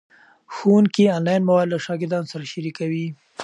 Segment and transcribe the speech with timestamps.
[0.53, 3.07] ښوونکي آنلاین مواد له شاګردانو سره شریکوي.